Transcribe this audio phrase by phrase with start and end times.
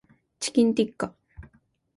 [0.39, 1.13] チキンティッカ